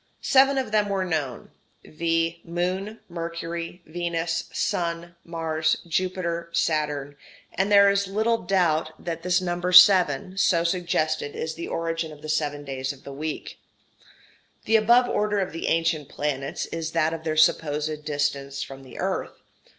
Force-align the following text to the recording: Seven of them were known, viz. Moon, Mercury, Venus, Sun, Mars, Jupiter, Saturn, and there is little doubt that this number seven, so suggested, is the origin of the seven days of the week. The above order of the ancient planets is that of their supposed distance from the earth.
Seven 0.23 0.57
of 0.57 0.71
them 0.71 0.89
were 0.89 1.05
known, 1.05 1.51
viz. 1.85 2.37
Moon, 2.43 3.01
Mercury, 3.07 3.83
Venus, 3.85 4.45
Sun, 4.51 5.15
Mars, 5.23 5.77
Jupiter, 5.87 6.49
Saturn, 6.53 7.15
and 7.53 7.71
there 7.71 7.87
is 7.87 8.07
little 8.07 8.39
doubt 8.39 8.93
that 9.05 9.21
this 9.21 9.39
number 9.39 9.71
seven, 9.71 10.39
so 10.39 10.63
suggested, 10.63 11.35
is 11.35 11.53
the 11.53 11.67
origin 11.67 12.11
of 12.11 12.23
the 12.23 12.29
seven 12.29 12.65
days 12.65 12.91
of 12.91 13.03
the 13.03 13.13
week. 13.13 13.59
The 14.65 14.75
above 14.75 15.07
order 15.07 15.37
of 15.37 15.51
the 15.51 15.67
ancient 15.67 16.09
planets 16.09 16.65
is 16.65 16.93
that 16.93 17.13
of 17.13 17.23
their 17.23 17.37
supposed 17.37 18.03
distance 18.03 18.63
from 18.63 18.81
the 18.81 18.97
earth. 18.97 19.43